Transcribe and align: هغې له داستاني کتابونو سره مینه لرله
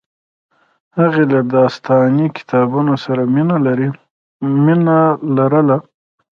هغې 0.97 1.23
له 1.33 1.39
داستاني 1.53 2.27
کتابونو 2.37 2.93
سره 3.05 3.21
مینه 3.33 3.57
لرله 5.37 5.77